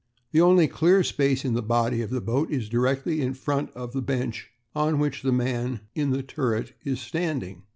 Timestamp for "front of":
3.35-3.93